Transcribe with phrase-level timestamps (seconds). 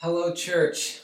[0.00, 1.00] Hello, church.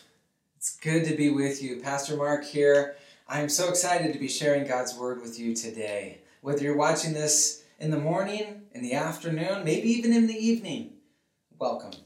[0.55, 1.81] It's good to be with you.
[1.81, 2.97] Pastor Mark here.
[3.27, 6.21] I'm so excited to be sharing God's Word with you today.
[6.43, 10.93] Whether you're watching this in the morning, in the afternoon, maybe even in the evening,
[11.59, 12.03] welcome.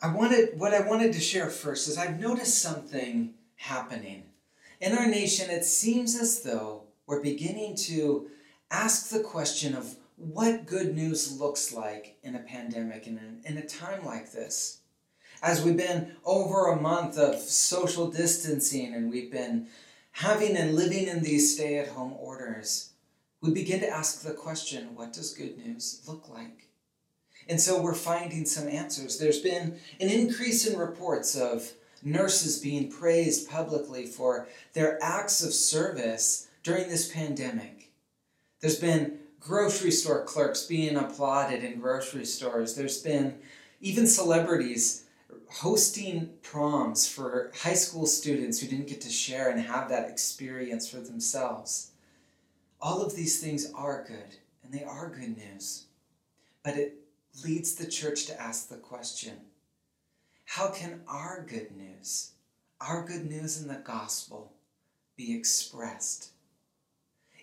[0.00, 4.26] I wanted what I wanted to share first is I've noticed something happening.
[4.80, 8.28] In our nation, it seems as though we're beginning to
[8.70, 13.66] ask the question of what good news looks like in a pandemic and in a
[13.66, 14.82] time like this
[15.44, 19.66] as we've been over a month of social distancing and we've been
[20.12, 22.90] having and living in these stay at home orders,
[23.42, 26.68] we begin to ask the question what does good news look like?
[27.46, 29.18] And so we're finding some answers.
[29.18, 35.52] There's been an increase in reports of nurses being praised publicly for their acts of
[35.52, 37.90] service during this pandemic.
[38.60, 42.74] There's been grocery store clerks being applauded in grocery stores.
[42.74, 43.34] There's been
[43.82, 45.04] even celebrities
[45.48, 50.88] hosting proms for high school students who didn't get to share and have that experience
[50.88, 51.90] for themselves.
[52.80, 55.84] All of these things are good, and they are good news.
[56.62, 56.98] But it
[57.44, 59.36] leads the church to ask the question
[60.44, 62.32] how can our good news,
[62.80, 64.52] our good news in the gospel,
[65.16, 66.30] be expressed?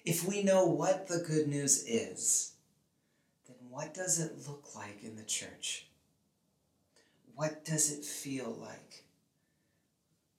[0.05, 2.53] If we know what the good news is,
[3.47, 5.87] then what does it look like in the church?
[7.41, 9.03] What does it feel like?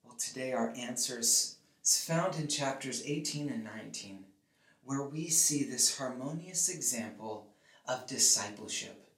[0.05, 4.23] Well, today our answer is found in chapters 18 and 19,
[4.85, 7.47] where we see this harmonious example
[7.89, 9.09] of discipleship.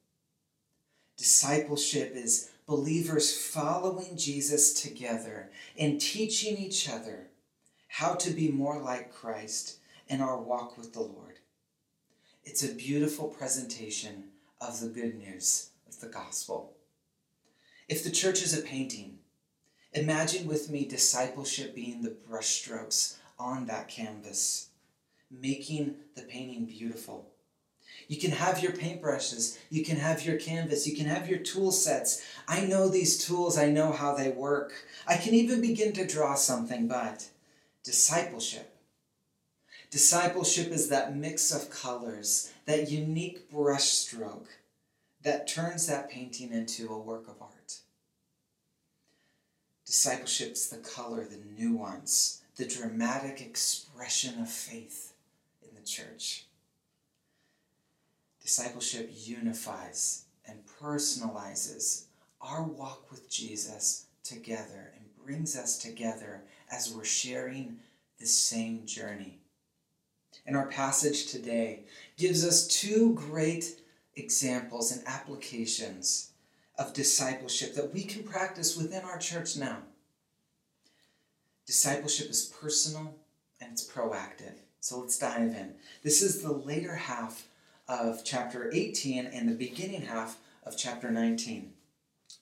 [1.16, 7.27] Discipleship is believers following Jesus together and teaching each other
[7.88, 9.77] how to be more like Christ
[10.08, 11.38] in our walk with the Lord.
[12.44, 16.74] It's a beautiful presentation of the good news of the gospel.
[17.88, 19.19] If the church is a painting,
[19.94, 24.69] imagine with me discipleship being the brushstrokes on that canvas,
[25.30, 27.30] making the painting beautiful.
[28.08, 31.71] You can have your paintbrushes, you can have your canvas, you can have your tool
[31.71, 32.26] sets.
[32.48, 34.73] I know these tools, I know how they work.
[35.08, 37.30] I can even begin to draw something, but
[37.83, 38.76] discipleship.
[39.92, 44.48] Discipleship is that mix of colors, that unique brushstroke
[45.21, 47.55] that turns that painting into a work of art.
[49.85, 55.13] Discipleship's the color, the nuance, the dramatic expression of faith
[55.61, 56.45] in the church.
[58.41, 62.05] Discipleship unifies and personalizes
[62.41, 66.41] our walk with Jesus together and brings us together
[66.71, 67.77] as we're sharing
[68.19, 69.39] the same journey.
[70.45, 71.83] And our passage today
[72.17, 73.81] gives us two great
[74.15, 76.31] examples and applications
[76.77, 79.77] of discipleship that we can practice within our church now.
[81.65, 83.15] Discipleship is personal
[83.61, 84.55] and it's proactive.
[84.80, 85.73] So let's dive in.
[86.03, 87.47] This is the later half
[87.87, 91.73] of chapter 18 and the beginning half of chapter 19.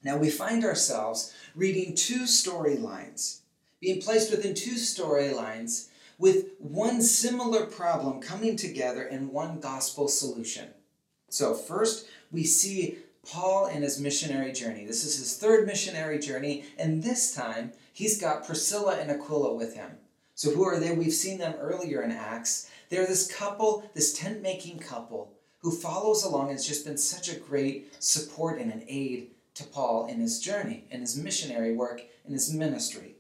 [0.03, 3.39] Now we find ourselves reading two storylines,
[3.79, 10.69] being placed within two storylines with one similar problem coming together in one gospel solution.
[11.29, 12.99] So, first, we see
[13.29, 14.85] Paul and his missionary journey.
[14.85, 19.75] This is his third missionary journey, and this time he's got Priscilla and Aquila with
[19.75, 19.91] him.
[20.35, 20.94] So, who are they?
[20.94, 22.69] We've seen them earlier in Acts.
[22.89, 27.29] They're this couple, this tent making couple, who follows along and has just been such
[27.29, 32.01] a great support and an aid to Paul in his journey, in his missionary work,
[32.25, 33.16] in his ministry.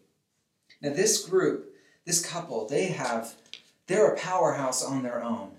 [0.81, 1.73] Now, this group,
[2.05, 3.35] this couple, they have,
[3.87, 5.51] they're a powerhouse on their own.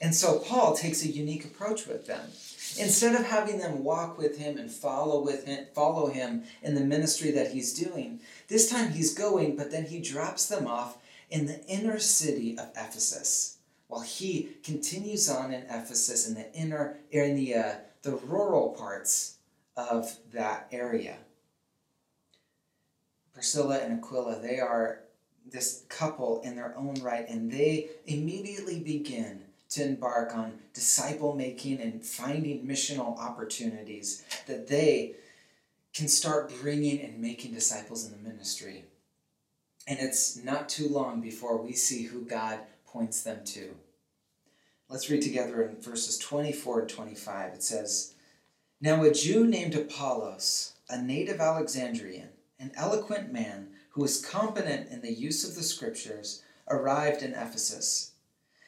[0.00, 2.30] And so Paul takes a unique approach with them.
[2.78, 6.80] Instead of having them walk with him and follow with him, follow him in the
[6.80, 10.96] ministry that he's doing, this time he's going, but then he drops them off
[11.30, 13.56] in the inner city of Ephesus,
[13.88, 19.36] while he continues on in Ephesus in the inner, in the uh, the rural parts
[19.76, 21.16] of that area.
[23.32, 25.00] Priscilla and Aquila, they are
[25.50, 31.80] this couple in their own right, and they immediately begin to embark on disciple making
[31.80, 35.14] and finding missional opportunities that they
[35.94, 38.84] can start bringing and making disciples in the ministry.
[39.86, 43.74] And it's not too long before we see who God points them to.
[44.88, 47.54] Let's read together in verses 24 and 25.
[47.54, 48.14] It says,
[48.80, 52.28] Now a Jew named Apollos, a native Alexandrian,
[52.60, 58.11] an eloquent man who was competent in the use of the scriptures, arrived in Ephesus.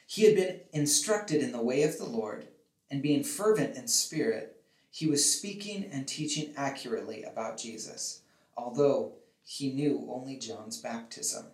[0.07, 2.49] He had been instructed in the way of the Lord,
[2.91, 8.21] and being fervent in spirit, he was speaking and teaching accurately about Jesus,
[8.57, 9.15] although
[9.45, 11.47] he knew only John's baptism.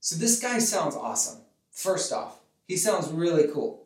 [0.00, 1.42] So this guy sounds awesome.
[1.70, 3.84] First off, he sounds really cool.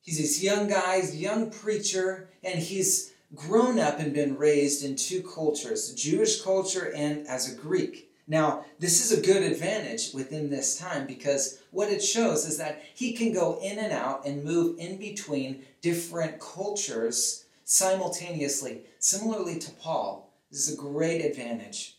[0.00, 5.22] He's this young guy, young preacher, and he's grown up and been raised in two
[5.22, 8.07] cultures Jewish culture and as a Greek.
[8.30, 12.82] Now, this is a good advantage within this time because what it shows is that
[12.94, 18.82] he can go in and out and move in between different cultures simultaneously.
[18.98, 21.96] Similarly to Paul, this is a great advantage.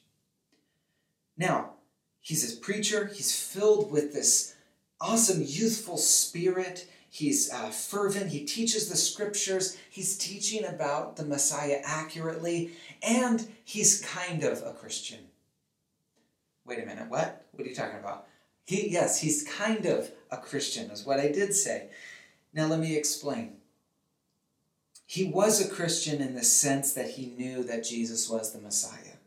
[1.36, 1.72] Now,
[2.22, 4.56] he's a preacher, he's filled with this
[5.02, 6.88] awesome youthful spirit.
[7.10, 8.30] He's uh, fervent.
[8.30, 9.78] He teaches the scriptures.
[9.90, 12.74] He's teaching about the Messiah accurately.
[13.02, 15.20] And he's kind of a Christian.
[16.70, 17.48] Wait a minute, what?
[17.54, 18.28] What are you talking about?
[18.68, 21.90] He, yes, he's kind of a Christian, is what I did say.
[22.54, 23.54] Now let me explain.
[25.08, 29.18] He was a Christian in the sense that he knew that Jesus was the Messiah.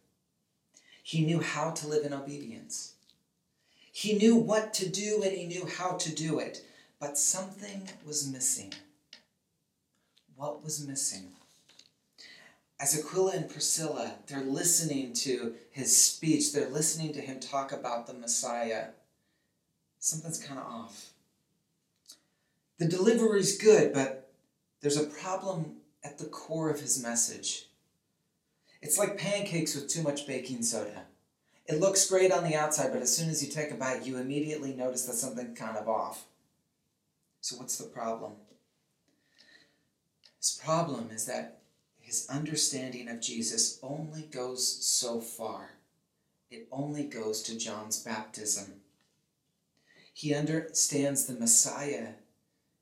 [1.02, 2.94] He knew how to live in obedience.
[3.90, 6.64] He knew what to do and he knew how to do it.
[7.00, 8.72] But something was missing.
[10.36, 11.32] What was missing?
[12.82, 18.08] As Aquila and Priscilla, they're listening to his speech, they're listening to him talk about
[18.08, 18.86] the Messiah,
[20.00, 21.12] something's kind of off.
[22.78, 24.32] The delivery is good, but
[24.80, 27.68] there's a problem at the core of his message.
[28.82, 31.04] It's like pancakes with too much baking soda.
[31.66, 34.18] It looks great on the outside, but as soon as you take a bite, you
[34.18, 36.24] immediately notice that something's kind of off.
[37.40, 38.32] So, what's the problem?
[40.38, 41.61] His problem is that
[42.12, 45.70] his understanding of Jesus only goes so far.
[46.50, 48.82] It only goes to John's baptism.
[50.12, 52.08] He understands the Messiah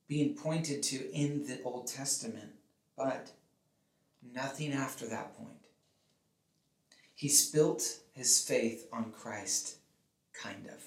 [0.08, 2.50] being pointed to in the Old Testament,
[2.96, 3.30] but
[4.34, 5.68] nothing after that point.
[7.14, 9.76] He's built his faith on Christ,
[10.34, 10.82] kind of.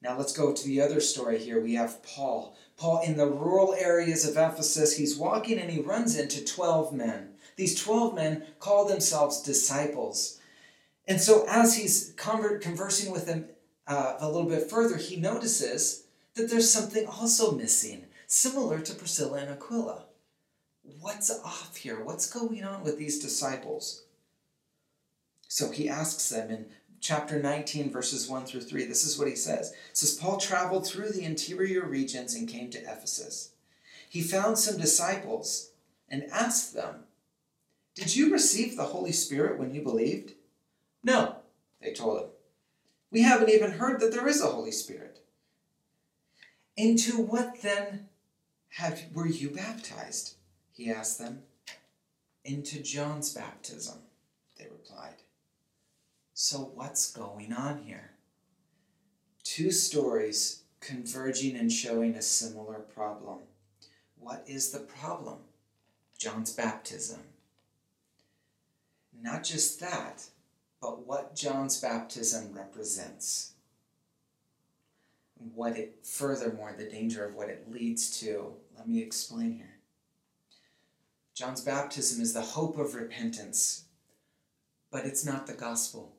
[0.00, 1.60] Now let's go to the other story here.
[1.60, 2.56] We have Paul.
[2.76, 7.30] Paul, in the rural areas of Ephesus, he's walking and he runs into 12 men.
[7.56, 10.38] These 12 men call themselves disciples.
[11.08, 13.46] And so, as he's conversing with them
[13.86, 19.38] uh, a little bit further, he notices that there's something also missing, similar to Priscilla
[19.38, 20.04] and Aquila.
[21.00, 22.02] What's off here?
[22.02, 24.04] What's going on with these disciples?
[25.48, 26.66] So he asks them in
[27.00, 28.84] chapter 19, verses 1 through 3.
[28.84, 29.70] This is what he says.
[29.90, 33.50] It says, Paul traveled through the interior regions and came to Ephesus.
[34.08, 35.70] He found some disciples
[36.08, 37.04] and asked them,
[37.94, 40.34] Did you receive the Holy Spirit when you believed?
[41.02, 41.36] No,
[41.80, 42.28] they told him.
[43.10, 45.20] We haven't even heard that there is a Holy Spirit.
[46.76, 48.08] Into what then
[48.70, 50.34] have, were you baptized?
[50.72, 51.42] He asked them.
[52.44, 53.98] Into John's baptism,
[54.58, 55.22] they replied.
[56.38, 58.10] So, what's going on here?
[59.42, 63.38] Two stories converging and showing a similar problem.
[64.18, 65.38] What is the problem?
[66.18, 67.20] John's baptism.
[69.18, 70.24] Not just that,
[70.78, 73.54] but what John's baptism represents.
[75.54, 78.52] What it, furthermore, the danger of what it leads to.
[78.76, 79.78] Let me explain here.
[81.34, 83.84] John's baptism is the hope of repentance,
[84.90, 86.12] but it's not the gospel.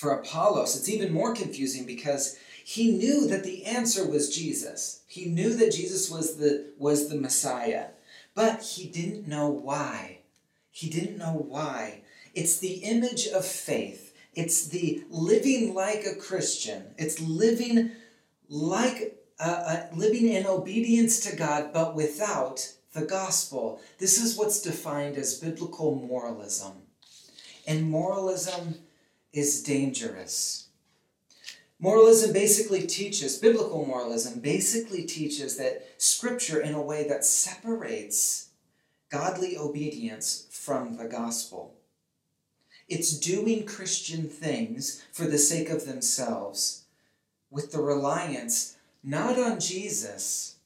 [0.00, 5.02] For Apollos, it's even more confusing because he knew that the answer was Jesus.
[5.06, 7.88] He knew that Jesus was the, was the Messiah,
[8.34, 10.20] but he didn't know why.
[10.70, 12.00] He didn't know why.
[12.34, 14.16] It's the image of faith.
[14.34, 16.94] It's the living like a Christian.
[16.96, 17.90] It's living
[18.48, 23.82] like uh, uh, living in obedience to God, but without the gospel.
[23.98, 26.72] This is what's defined as biblical moralism.
[27.66, 28.76] And moralism
[29.32, 30.68] is dangerous.
[31.78, 38.48] Moralism basically teaches, biblical moralism basically teaches that Scripture in a way that separates
[39.10, 41.74] godly obedience from the gospel.
[42.88, 46.84] It's doing Christian things for the sake of themselves
[47.50, 50.56] with the reliance not on Jesus,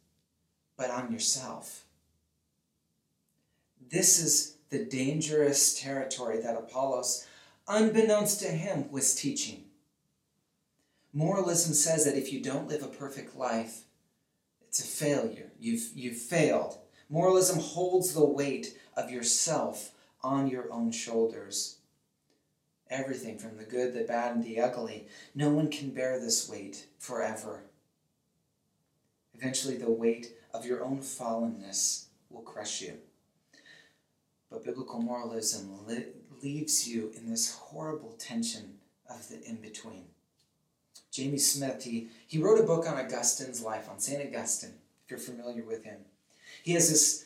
[0.76, 1.85] but on yourself.
[3.90, 7.26] This is the dangerous territory that Apollos
[7.68, 9.64] unbeknownst to him, was teaching.
[11.12, 13.83] Moralism says that if you don't live a perfect life,
[14.66, 15.52] it's a failure.
[15.61, 16.78] You've, you've failed.
[17.09, 19.92] Moralism holds the weight of yourself
[20.23, 21.78] on your own shoulders.
[22.90, 25.06] Everything from the good, the bad, and the ugly.
[25.35, 27.62] No one can bear this weight forever.
[29.35, 32.94] Eventually, the weight of your own fallenness will crush you.
[34.54, 38.75] But biblical moralism li- leaves you in this horrible tension
[39.11, 40.04] of the in between.
[41.11, 44.25] Jamie Smith, he, he wrote a book on Augustine's life, on St.
[44.25, 45.99] Augustine, if you're familiar with him.
[46.62, 47.25] He has this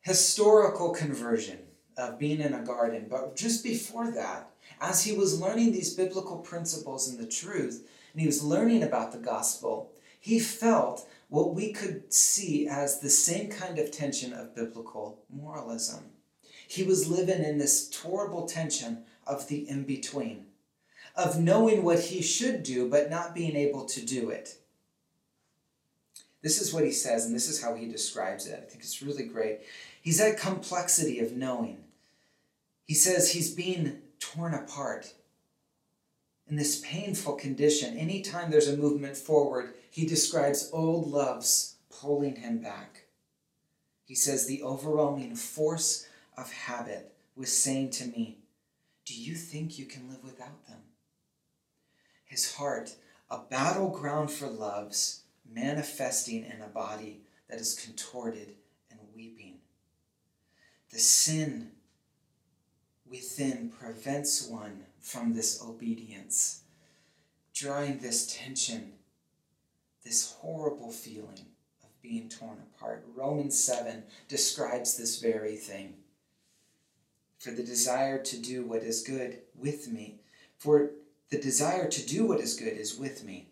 [0.00, 1.58] historical conversion
[1.98, 4.48] of being in a garden, but just before that,
[4.80, 9.12] as he was learning these biblical principles and the truth, and he was learning about
[9.12, 14.54] the gospel, he felt what we could see as the same kind of tension of
[14.54, 16.11] biblical moralism.
[16.72, 20.46] He was living in this horrible tension of the in between,
[21.14, 24.56] of knowing what he should do, but not being able to do it.
[26.40, 28.58] This is what he says, and this is how he describes it.
[28.58, 29.60] I think it's really great.
[30.00, 31.84] He's that complexity of knowing.
[32.86, 35.12] He says he's being torn apart
[36.48, 37.98] in this painful condition.
[37.98, 43.04] Anytime there's a movement forward, he describes old loves pulling him back.
[44.06, 46.06] He says the overwhelming force
[46.42, 48.38] of habit was saying to me,
[49.06, 50.80] Do you think you can live without them?
[52.24, 52.96] His heart,
[53.30, 58.56] a battleground for loves, manifesting in a body that is contorted
[58.90, 59.58] and weeping.
[60.90, 61.70] The sin
[63.08, 66.62] within prevents one from this obedience,
[67.54, 68.94] drawing this tension,
[70.04, 71.46] this horrible feeling
[71.84, 73.04] of being torn apart.
[73.14, 75.94] Romans 7 describes this very thing.
[77.42, 80.20] For the desire to do what is good with me,
[80.58, 80.92] for
[81.28, 83.48] the desire to do what is good is with me,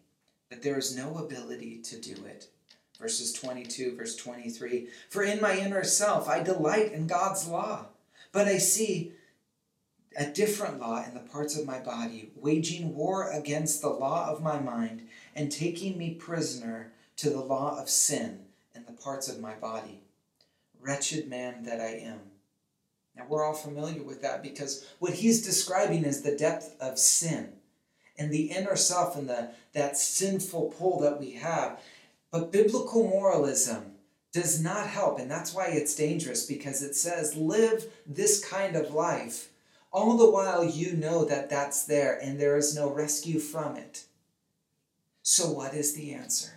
[0.48, 2.46] but there is no ability to do it.
[3.00, 7.86] Verses 22, verse 23 For in my inner self I delight in God's law,
[8.30, 9.10] but I see
[10.16, 14.40] a different law in the parts of my body, waging war against the law of
[14.40, 19.40] my mind and taking me prisoner to the law of sin in the parts of
[19.40, 20.02] my body.
[20.80, 22.29] Wretched man that I am.
[23.16, 27.52] Now, we're all familiar with that because what he's describing is the depth of sin
[28.18, 31.80] and the inner self and the, that sinful pull that we have.
[32.30, 33.96] But biblical moralism
[34.32, 38.94] does not help, and that's why it's dangerous because it says, live this kind of
[38.94, 39.50] life
[39.92, 44.04] all the while you know that that's there and there is no rescue from it.
[45.22, 46.52] So, what is the answer?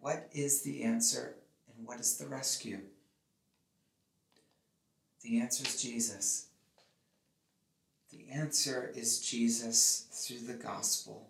[0.00, 1.34] What is the answer
[1.76, 2.80] and what is the rescue?
[5.22, 6.46] The answer is Jesus.
[8.10, 11.28] The answer is Jesus through the gospel,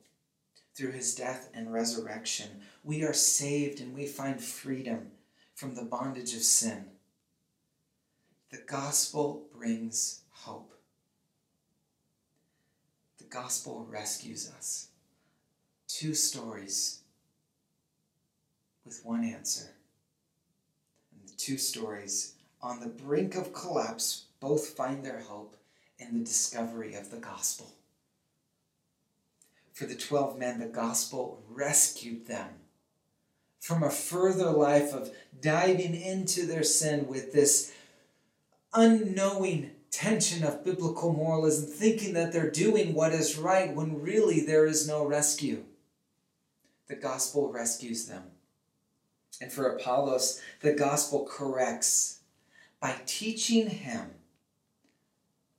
[0.74, 2.48] through his death and resurrection.
[2.84, 5.10] We are saved and we find freedom
[5.54, 6.84] from the bondage of sin.
[8.50, 10.72] The gospel brings hope.
[13.18, 14.88] The gospel rescues us.
[15.88, 17.00] Two stories
[18.84, 19.74] with one answer.
[21.12, 25.56] And the two stories on the brink of collapse both find their hope
[25.98, 27.72] in the discovery of the gospel.
[29.72, 32.48] For the 12 men, the gospel rescued them
[33.60, 37.72] from a further life of diving into their sin with this
[38.74, 44.66] unknowing tension of biblical moralism, thinking that they're doing what is right when really there
[44.66, 45.64] is no rescue.
[46.88, 48.24] The gospel rescues them.
[49.40, 52.17] And for Apollos, the gospel corrects
[52.80, 54.10] by teaching him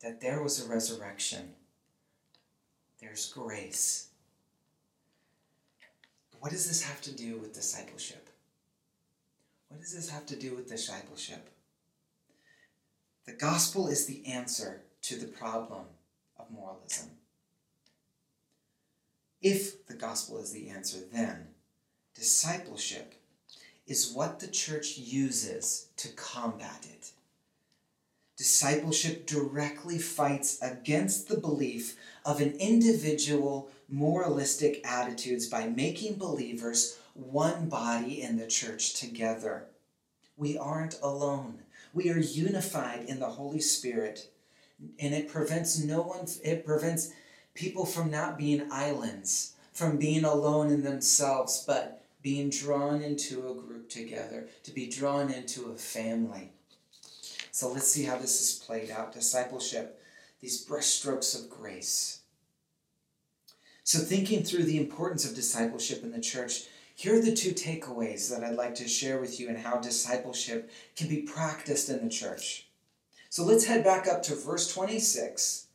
[0.01, 1.53] that there was a resurrection.
[3.01, 4.07] There's grace.
[6.39, 8.29] What does this have to do with discipleship?
[9.67, 11.49] What does this have to do with discipleship?
[13.25, 15.85] The gospel is the answer to the problem
[16.37, 17.09] of moralism.
[19.41, 21.49] If the gospel is the answer, then
[22.15, 23.15] discipleship
[23.89, 27.11] is what the church uses to combat it.
[28.37, 37.67] Discipleship directly fights against the belief of an individual moralistic attitudes by making believers one
[37.67, 39.65] body in the church together.
[40.37, 41.63] We aren't alone.
[41.93, 44.29] We are unified in the Holy Spirit,
[44.99, 47.11] and it prevents no one, it prevents
[47.55, 53.53] people from not being islands, from being alone in themselves, but being drawn into a
[53.53, 56.51] group together, to be drawn into a family.
[57.51, 59.13] So let's see how this is played out.
[59.13, 60.01] Discipleship,
[60.41, 62.19] these brushstrokes of grace.
[63.83, 68.29] So, thinking through the importance of discipleship in the church, here are the two takeaways
[68.29, 72.09] that I'd like to share with you and how discipleship can be practiced in the
[72.09, 72.67] church.
[73.29, 75.67] So let's head back up to verse 26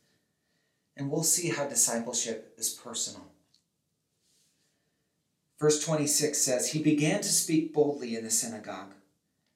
[0.95, 3.25] and we'll see how discipleship is personal.
[5.65, 8.93] Verse 26 says, He began to speak boldly in the synagogue,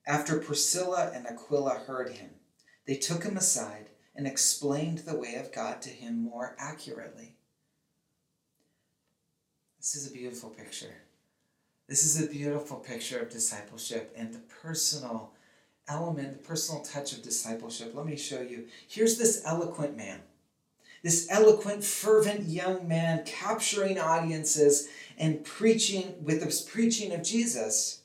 [0.08, 2.32] After Priscilla and Aquila heard him,
[2.88, 7.36] they took him aside and explained the way of God to him more accurately.
[9.78, 10.96] This is a beautiful picture.
[11.88, 15.34] This is a beautiful picture of discipleship and the personal
[15.88, 17.94] element, the personal touch of discipleship.
[17.94, 18.66] Let me show you.
[18.88, 20.22] Here's this eloquent man,
[21.04, 24.88] this eloquent, fervent young man capturing audiences
[25.18, 28.02] and preaching with the preaching of Jesus.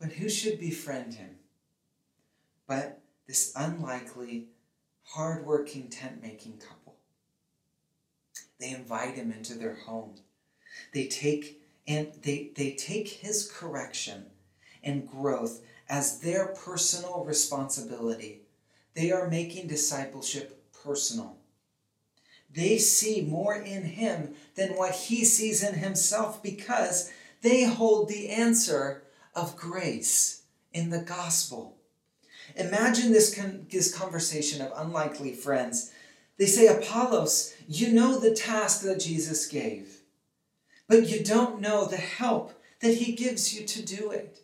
[0.00, 1.36] But who should befriend him?
[2.66, 4.48] But this unlikely,
[5.04, 6.96] hardworking tent making couple.
[8.58, 10.14] They invite him into their home.
[10.92, 14.26] They take and they, they take his correction
[14.82, 18.40] and growth as their personal responsibility.
[18.94, 21.36] They are making discipleship personal.
[22.54, 28.30] They see more in him than what he sees in himself because they hold the
[28.30, 29.02] answer
[29.34, 30.42] of grace
[30.72, 31.76] in the gospel.
[32.56, 35.90] Imagine this, con- this conversation of unlikely friends.
[36.38, 40.02] They say, Apollos, you know the task that Jesus gave,
[40.88, 44.40] but you don't know the help that he gives you to do it.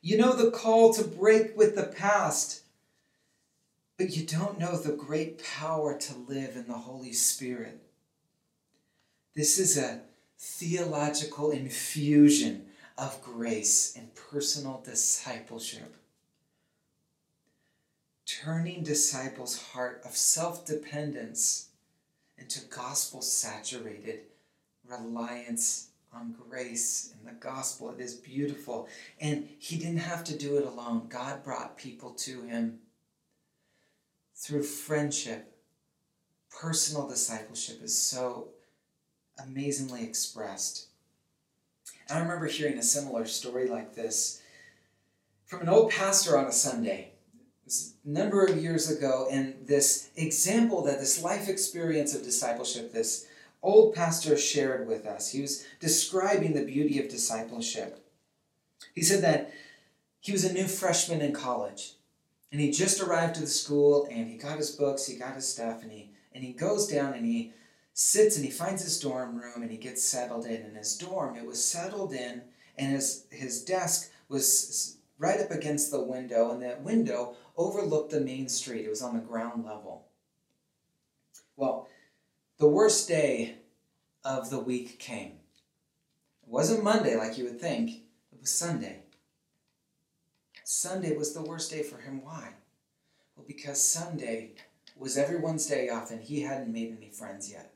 [0.00, 2.61] You know the call to break with the past,
[4.10, 7.80] you don't know the great power to live in the Holy Spirit.
[9.34, 10.02] This is a
[10.38, 12.66] theological infusion
[12.98, 15.96] of grace and personal discipleship.
[18.26, 21.68] Turning disciples' heart of self dependence
[22.38, 24.20] into gospel saturated
[24.86, 27.90] reliance on grace and the gospel.
[27.90, 28.88] It is beautiful.
[29.20, 31.06] And he didn't have to do it alone.
[31.08, 32.78] God brought people to him
[34.42, 35.56] through friendship.
[36.50, 38.48] Personal discipleship is so
[39.42, 40.88] amazingly expressed.
[42.08, 44.42] And I remember hearing a similar story like this
[45.46, 47.12] from an old pastor on a Sunday.
[48.04, 53.28] Number of years ago, and this example that this life experience of discipleship, this
[53.62, 55.30] old pastor shared with us.
[55.30, 58.04] He was describing the beauty of discipleship.
[58.92, 59.52] He said that
[60.20, 61.94] he was a new freshman in college
[62.52, 65.48] and he just arrived to the school and he got his books, he got his
[65.48, 67.52] stuff, and he and he goes down and he
[67.94, 70.62] sits and he finds his dorm room and he gets settled in.
[70.62, 72.42] In his dorm, it was settled in,
[72.76, 78.20] and his his desk was right up against the window, and that window overlooked the
[78.20, 78.84] main street.
[78.84, 80.06] It was on the ground level.
[81.56, 81.88] Well,
[82.58, 83.56] the worst day
[84.24, 85.38] of the week came.
[86.42, 87.90] It wasn't Monday like you would think,
[88.32, 89.01] it was Sunday.
[90.64, 92.22] Sunday was the worst day for him.
[92.24, 92.54] Why?
[93.36, 94.52] Well, because Sunday
[94.96, 97.74] was everyone's day off and he hadn't made any friends yet.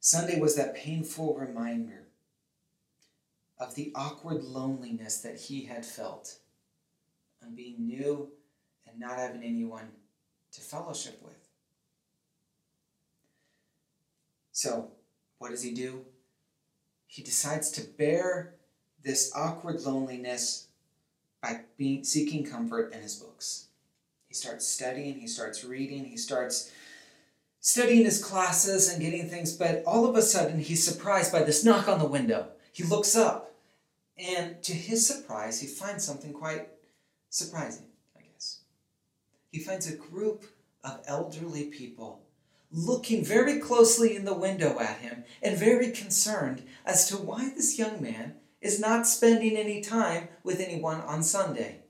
[0.00, 2.06] Sunday was that painful reminder
[3.58, 6.38] of the awkward loneliness that he had felt
[7.42, 8.28] on being new
[8.86, 9.88] and not having anyone
[10.52, 11.48] to fellowship with.
[14.52, 14.92] So,
[15.38, 16.04] what does he do?
[17.06, 18.54] He decides to bear
[19.08, 20.68] this awkward loneliness
[21.42, 23.68] by being, seeking comfort in his books.
[24.28, 26.70] He starts studying, he starts reading, he starts
[27.58, 31.64] studying his classes and getting things, but all of a sudden he's surprised by this
[31.64, 32.48] knock on the window.
[32.70, 33.54] He looks up,
[34.18, 36.68] and to his surprise, he finds something quite
[37.30, 38.60] surprising, I guess.
[39.50, 40.44] He finds a group
[40.84, 42.20] of elderly people
[42.70, 47.78] looking very closely in the window at him and very concerned as to why this
[47.78, 51.82] young man is not spending any time with anyone on Sunday.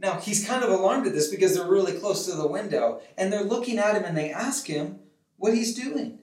[0.00, 3.32] Now, he's kind of alarmed at this because they're really close to the window and
[3.32, 5.00] they're looking at him and they ask him
[5.36, 6.20] what he's doing.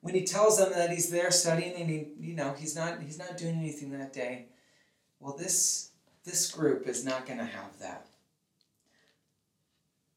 [0.00, 3.18] When he tells them that he's there studying and he, you know, he's not he's
[3.18, 4.46] not doing anything that day.
[5.18, 5.90] Well, this
[6.24, 8.06] this group is not going to have that.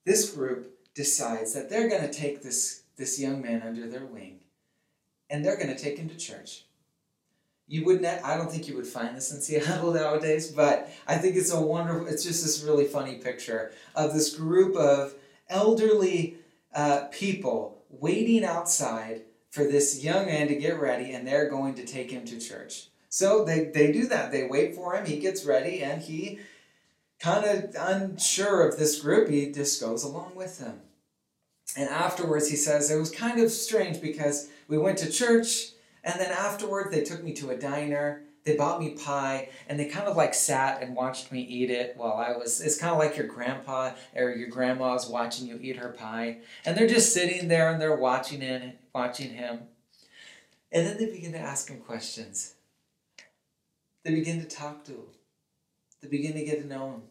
[0.05, 4.39] This group decides that they're going to take this, this young man under their wing
[5.29, 6.65] and they're going to take him to church.
[7.67, 11.35] You wouldn't, I don't think you would find this in Seattle nowadays, but I think
[11.35, 15.13] it's a wonderful, it's just this really funny picture of this group of
[15.49, 16.37] elderly
[16.75, 21.85] uh, people waiting outside for this young man to get ready and they're going to
[21.85, 22.87] take him to church.
[23.09, 24.31] So they, they do that.
[24.31, 26.39] They wait for him, he gets ready, and he
[27.19, 30.81] kind of unsure of this group, he just goes along with them.
[31.77, 35.72] And afterwards, he says, it was kind of strange because we went to church,
[36.03, 38.23] and then afterward, they took me to a diner.
[38.43, 41.95] They bought me pie, and they kind of like sat and watched me eat it
[41.95, 42.59] while I was.
[42.59, 46.77] It's kind of like your grandpa or your grandma's watching you eat her pie, and
[46.77, 49.61] they're just sitting there and they're watching it, watching him.
[50.73, 52.55] And then they begin to ask him questions.
[54.03, 55.07] They begin to talk to him.
[56.01, 57.01] They begin to get to know him.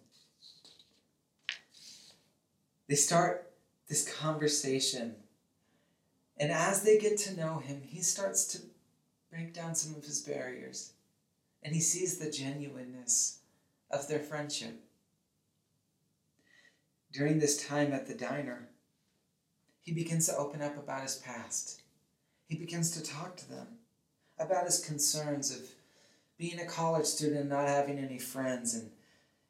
[2.88, 3.50] They start
[3.88, 5.14] this conversation.
[6.38, 8.58] And as they get to know him, he starts to
[9.32, 10.92] break down some of his barriers.
[11.62, 13.38] And he sees the genuineness
[13.90, 14.80] of their friendship.
[17.12, 18.68] During this time at the diner,
[19.80, 21.80] he begins to open up about his past.
[22.46, 23.66] He begins to talk to them
[24.38, 25.62] about his concerns of
[26.36, 28.74] being a college student and not having any friends.
[28.74, 28.90] And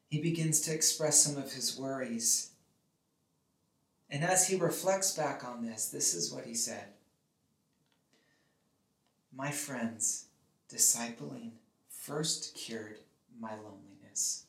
[0.07, 2.51] he begins to express some of his worries.
[4.09, 6.85] And as he reflects back on this, this is what he said
[9.35, 10.25] My friends,
[10.69, 11.53] discipling
[11.89, 12.99] first cured
[13.39, 14.45] my loneliness.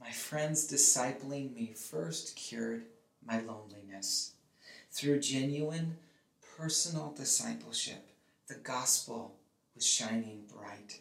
[0.00, 2.86] My friends discipling me first cured
[3.26, 4.34] my loneliness.
[4.92, 5.96] Through genuine
[6.56, 8.06] personal discipleship,
[8.46, 9.34] the gospel
[9.74, 11.00] was shining bright.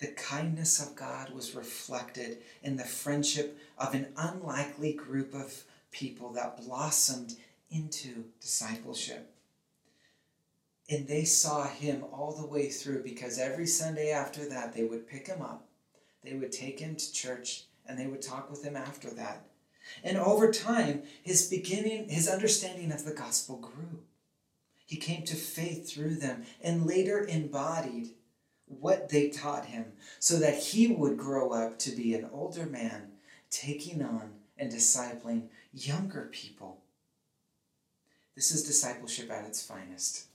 [0.00, 6.32] The kindness of God was reflected in the friendship of an unlikely group of people
[6.32, 7.36] that blossomed
[7.70, 9.32] into discipleship.
[10.90, 15.06] And they saw him all the way through because every Sunday after that, they would
[15.06, 15.68] pick him up,
[16.24, 19.46] they would take him to church, and they would talk with him after that.
[20.02, 24.00] And over time, his beginning, his understanding of the gospel grew.
[24.86, 28.10] He came to faith through them and later embodied
[28.66, 33.12] what they taught him so that he would grow up to be an older man,
[33.50, 36.82] taking on and discipling younger people.
[38.34, 40.26] This is discipleship at its finest,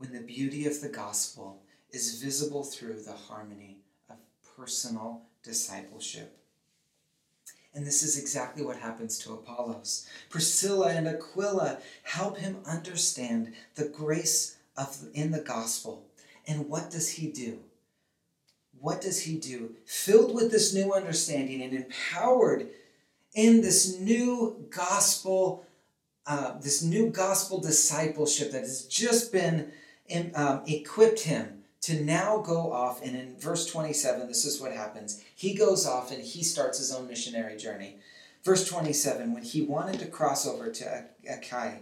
[0.00, 1.60] when the beauty of the gospel
[1.90, 3.76] is visible through the harmony
[4.08, 4.16] of
[4.56, 6.38] personal discipleship.
[7.74, 10.08] And this is exactly what happens to Apollos.
[10.30, 16.06] Priscilla and Aquila help him understand the grace of in the gospel.
[16.48, 17.58] And what does he do?
[18.80, 19.74] What does he do?
[19.84, 22.70] Filled with this new understanding and empowered
[23.34, 25.66] in this new gospel,
[26.26, 29.70] uh, this new gospel discipleship that has just been
[30.34, 35.22] um, equipped him to now go off, and in verse 27, this is what happens.
[35.34, 37.98] He goes off and he starts his own missionary journey.
[38.44, 41.80] Verse 27 When he wanted to cross over to Achaia,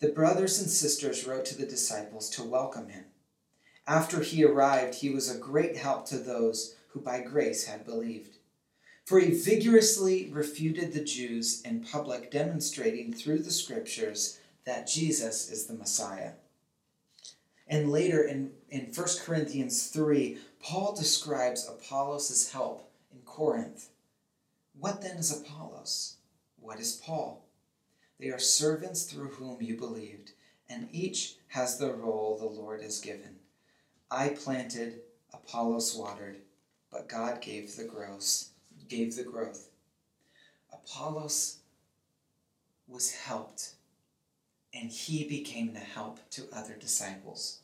[0.00, 3.04] the brothers and sisters wrote to the disciples to welcome him.
[3.86, 8.38] After he arrived, he was a great help to those who by grace had believed.
[9.04, 15.66] For he vigorously refuted the Jews in public, demonstrating through the scriptures that Jesus is
[15.66, 16.32] the Messiah.
[17.66, 23.88] And later in, in 1 Corinthians 3, Paul describes Apollos' help in Corinth.
[24.78, 26.16] What then is Apollos?
[26.60, 27.44] What is Paul?
[28.18, 30.32] They are servants through whom you believed,
[30.68, 33.36] and each has the role the Lord has given.
[34.10, 35.00] I planted,
[35.32, 36.36] Apollos watered,
[36.90, 38.50] but God gave the growth.
[38.88, 39.70] Gave the growth.
[40.72, 41.58] Apollos
[42.86, 43.74] was helped
[44.74, 47.60] and he became the help to other disciples.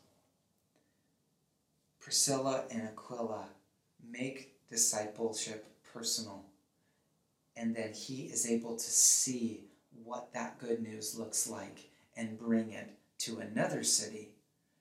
[2.00, 3.48] Priscilla and Aquila
[4.10, 6.44] make discipleship personal,
[7.56, 9.64] and then he is able to see
[10.04, 14.28] what that good news looks like and bring it to another city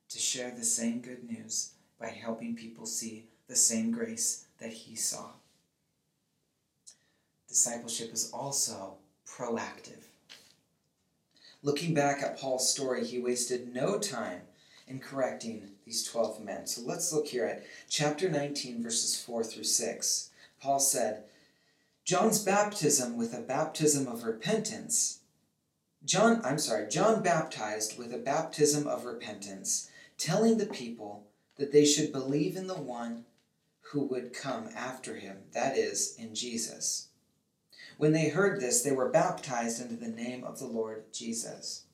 [0.10, 4.96] to share the same good news by helping people see the same grace that he
[4.96, 5.32] saw.
[7.48, 10.07] Discipleship is also proactive.
[11.68, 14.44] Looking back at Paul's story, he wasted no time
[14.88, 16.66] in correcting these 12 men.
[16.66, 20.30] So let's look here at chapter 19, verses 4 through 6.
[20.62, 21.24] Paul said,
[22.06, 25.20] John's baptism with a baptism of repentance.
[26.06, 31.26] John, I'm sorry, John baptized with a baptism of repentance, telling the people
[31.58, 33.26] that they should believe in the one
[33.92, 37.07] who would come after him, that is, in Jesus.
[37.98, 41.86] When they heard this, they were baptized into the name of the Lord Jesus.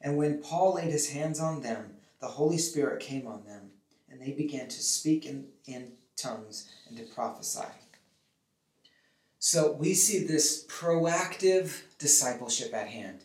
[0.00, 3.70] And when Paul laid his hands on them, the Holy Spirit came on them,
[4.10, 7.64] and they began to speak in, in tongues and to prophesy.
[9.38, 13.20] So we see this proactive discipleship at hand.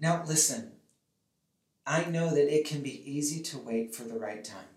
[0.00, 0.72] Now, listen,
[1.86, 4.68] I know that it can be easy to wait for the right time.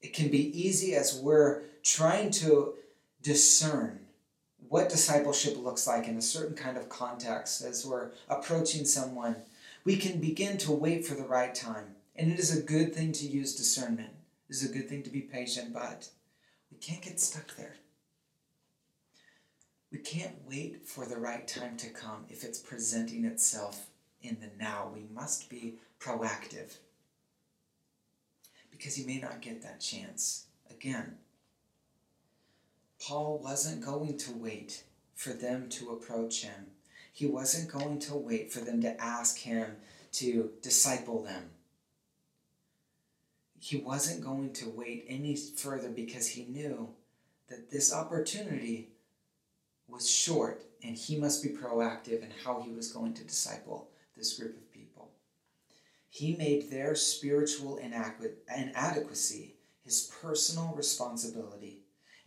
[0.00, 2.74] It can be easy as we're trying to
[3.22, 4.05] discern
[4.68, 9.36] what discipleship looks like in a certain kind of context as we're approaching someone,
[9.84, 11.94] we can begin to wait for the right time.
[12.16, 14.10] And it is a good thing to use discernment.
[14.48, 16.08] It is a good thing to be patient, but
[16.70, 17.76] we can't get stuck there.
[19.92, 23.86] We can't wait for the right time to come if it's presenting itself
[24.22, 24.90] in the now.
[24.92, 26.78] We must be proactive.
[28.70, 31.16] because you may not get that chance again.
[33.00, 34.82] Paul wasn't going to wait
[35.14, 36.66] for them to approach him.
[37.12, 39.76] He wasn't going to wait for them to ask him
[40.12, 41.50] to disciple them.
[43.58, 46.90] He wasn't going to wait any further because he knew
[47.48, 48.90] that this opportunity
[49.88, 54.38] was short and he must be proactive in how he was going to disciple this
[54.38, 55.10] group of people.
[56.08, 59.54] He made their spiritual inadequacy
[59.84, 61.78] his personal responsibility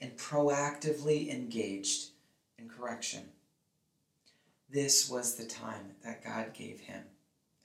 [0.02, 2.10] and proactively engaged
[2.58, 3.24] in correction.
[4.70, 7.04] This was the time that God gave him.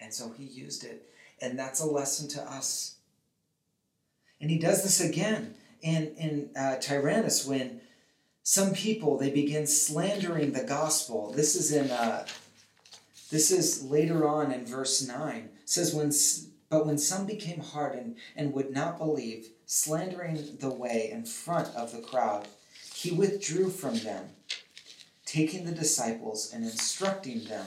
[0.00, 1.08] And so he used it.
[1.40, 2.96] And that's a lesson to us.
[4.40, 7.80] And he does this again in, in uh, Tyrannus when
[8.42, 11.32] some people they begin slandering the gospel.
[11.32, 12.26] This is in uh,
[13.30, 15.48] this is later on in verse 9.
[15.62, 16.12] It says when
[16.68, 21.92] but when some became hardened and would not believe, slandering the way in front of
[21.92, 22.48] the crowd,
[22.94, 24.30] he withdrew from them,
[25.24, 27.66] taking the disciples and instructing them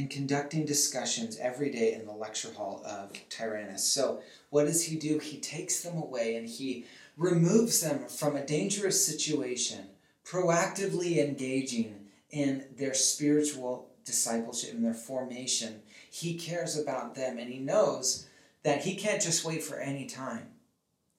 [0.00, 3.84] and conducting discussions every day in the lecture hall of Tyrannus.
[3.84, 5.18] So, what does he do?
[5.18, 6.86] He takes them away and he
[7.18, 9.88] removes them from a dangerous situation,
[10.24, 15.82] proactively engaging in their spiritual discipleship and their formation.
[16.10, 18.26] He cares about them and he knows
[18.62, 20.48] that he can't just wait for any time.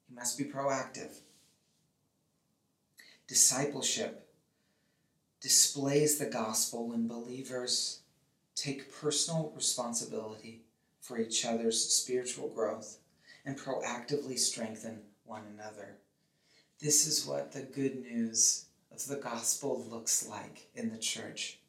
[0.08, 1.20] He must be proactive.
[3.28, 4.28] Discipleship
[5.40, 8.02] displays the gospel when believers
[8.56, 10.62] take personal responsibility
[11.00, 13.00] for each other's spiritual growth
[13.46, 15.98] and proactively strengthen one another.
[16.80, 21.60] This is what the good news of the gospel looks like in the church.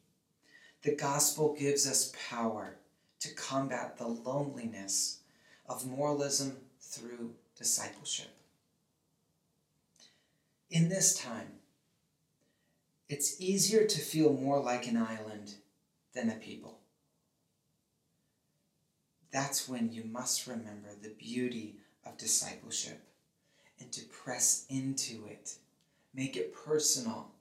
[0.83, 2.75] The gospel gives us power
[3.21, 5.19] to combat the loneliness
[5.67, 8.31] of moralism through discipleship.
[10.69, 11.47] In this time,
[13.09, 15.55] it's easier to feel more like an island
[16.13, 16.79] than a people.
[19.31, 23.01] That's when you must remember the beauty of discipleship
[23.79, 25.55] and to press into it.
[26.13, 27.31] Make it personal.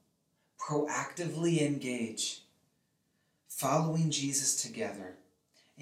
[0.58, 2.42] Proactively engage.
[3.48, 5.16] Following Jesus together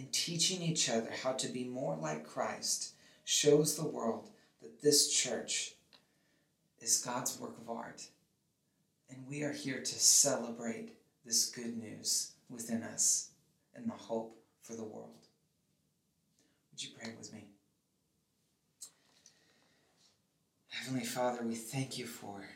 [0.01, 2.95] and teaching each other how to be more like Christ
[3.27, 4.31] shows the world
[4.63, 5.75] that this church
[6.81, 8.07] is God's work of art.
[9.11, 10.95] And we are here to celebrate
[11.27, 13.33] this good news within us
[13.75, 15.27] and the hope for the world.
[16.73, 17.45] Would you pray with me?
[20.71, 22.49] Heavenly Father, we thank you for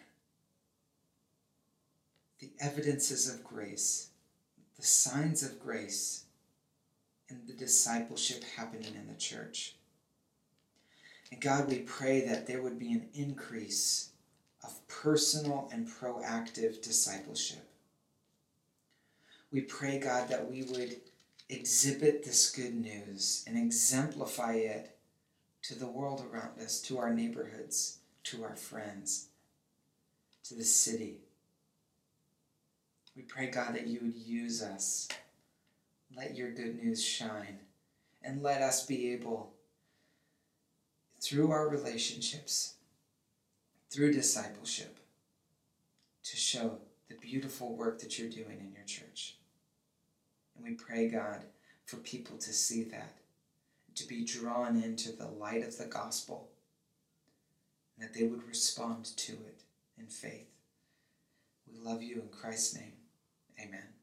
[2.38, 4.08] the evidences of grace,
[4.78, 6.23] the signs of grace
[7.28, 9.74] and the discipleship happening in the church.
[11.32, 14.10] And God, we pray that there would be an increase
[14.62, 17.66] of personal and proactive discipleship.
[19.50, 20.96] We pray, God, that we would
[21.48, 24.96] exhibit this good news and exemplify it
[25.62, 29.28] to the world around us, to our neighborhoods, to our friends,
[30.44, 31.18] to the city.
[33.16, 35.08] We pray, God, that you would use us
[36.16, 37.58] let your good news shine.
[38.26, 39.52] And let us be able,
[41.20, 42.76] through our relationships,
[43.90, 44.98] through discipleship,
[46.22, 46.78] to show
[47.10, 49.36] the beautiful work that you're doing in your church.
[50.56, 51.44] And we pray, God,
[51.84, 53.18] for people to see that,
[53.96, 56.48] to be drawn into the light of the gospel,
[57.94, 59.64] and that they would respond to it
[59.98, 60.48] in faith.
[61.70, 62.92] We love you in Christ's name.
[63.60, 63.93] Amen.